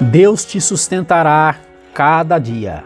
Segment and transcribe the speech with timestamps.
[0.00, 1.56] Deus te sustentará
[1.92, 2.82] cada dia.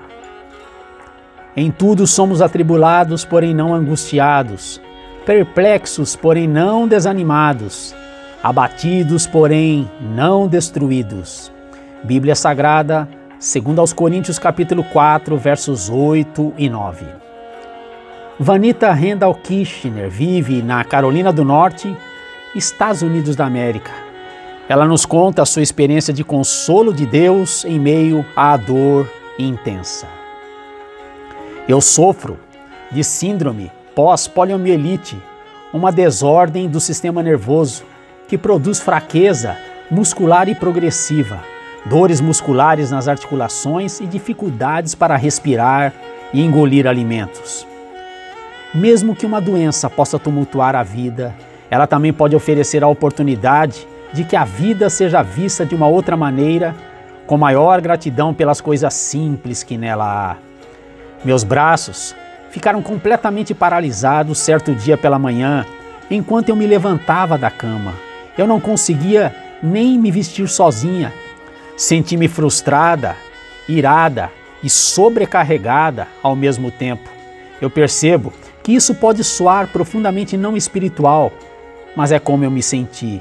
[1.57, 4.81] Em tudo somos atribulados, porém não angustiados,
[5.25, 7.95] perplexos, porém não desanimados,
[8.43, 11.51] abatidos, porém não destruídos.
[12.05, 17.07] Bíblia Sagrada, segundo aos Coríntios capítulo 4, versos 8 e 9.
[18.39, 21.97] Vanita Randall Kirchner vive na Carolina do Norte,
[22.55, 24.08] Estados Unidos da América.
[24.69, 30.07] Ela nos conta a sua experiência de consolo de Deus em meio à dor intensa.
[31.67, 32.39] Eu sofro
[32.91, 35.17] de síndrome pós-poliomielite,
[35.73, 37.83] uma desordem do sistema nervoso
[38.29, 39.57] que produz fraqueza
[39.91, 41.43] muscular e progressiva,
[41.87, 45.95] dores musculares nas articulações e dificuldades para respirar
[46.31, 47.67] e engolir alimentos.
[48.75, 51.35] Mesmo que uma doença possa tumultuar a vida,
[51.71, 56.17] ela também pode oferecer a oportunidade de que a vida seja vista de uma outra
[56.17, 56.75] maneira,
[57.27, 60.37] com maior gratidão pelas coisas simples que nela há.
[61.25, 62.15] Meus braços
[62.51, 65.67] ficaram completamente paralisados certo dia pela manhã,
[66.11, 67.93] enquanto eu me levantava da cama.
[68.37, 71.13] Eu não conseguia nem me vestir sozinha.
[71.77, 73.17] Senti-me frustrada,
[73.69, 74.31] irada
[74.63, 77.09] e sobrecarregada ao mesmo tempo.
[77.61, 81.33] Eu percebo que isso pode soar profundamente não espiritual,
[81.97, 83.21] mas é como eu me senti.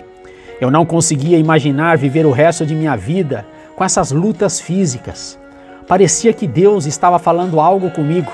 [0.59, 5.38] Eu não conseguia imaginar viver o resto de minha vida com essas lutas físicas.
[5.88, 8.31] Parecia que Deus estava falando algo comigo.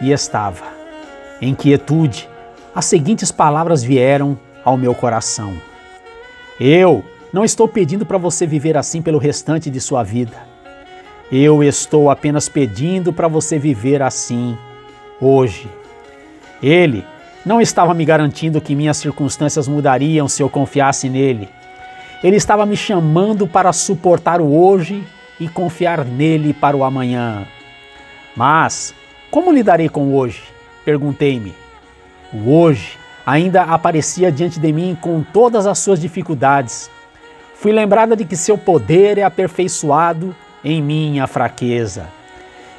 [0.00, 0.64] E estava.
[1.42, 2.28] Em quietude,
[2.74, 5.54] as seguintes palavras vieram ao meu coração:
[6.58, 10.36] Eu não estou pedindo para você viver assim pelo restante de sua vida.
[11.30, 14.56] Eu estou apenas pedindo para você viver assim
[15.20, 15.68] hoje.
[16.62, 17.04] Ele
[17.44, 21.48] não estava me garantindo que minhas circunstâncias mudariam se eu confiasse nele.
[22.22, 25.02] Ele estava me chamando para suportar o hoje
[25.38, 27.46] e confiar nele para o amanhã.
[28.36, 28.94] Mas
[29.30, 30.42] como lidarei com o hoje?
[30.84, 31.54] Perguntei-me.
[32.32, 36.90] O hoje ainda aparecia diante de mim com todas as suas dificuldades.
[37.54, 40.34] Fui lembrada de que seu poder é aperfeiçoado
[40.64, 42.06] em minha fraqueza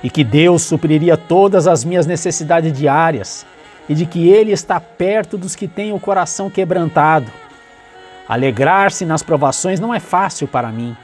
[0.03, 3.45] e que Deus supriria todas as minhas necessidades diárias
[3.91, 7.29] e de que Ele está perto dos que têm o coração quebrantado.
[8.25, 10.95] Alegrar-se nas provações não é fácil para mim.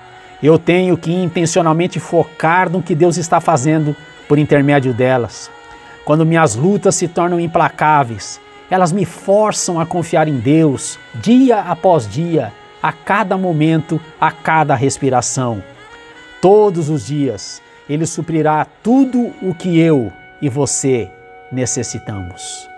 [0.41, 3.93] Eu tenho que intencionalmente focar no que Deus está fazendo
[4.25, 5.51] por intermédio delas.
[6.05, 8.39] Quando minhas lutas se tornam implacáveis,
[8.71, 14.75] elas me forçam a confiar em Deus, dia após dia, a cada momento, a cada
[14.75, 15.61] respiração.
[16.41, 20.09] Todos os dias, Ele suprirá tudo o que eu
[20.41, 21.11] e você
[21.51, 22.76] necessitamos.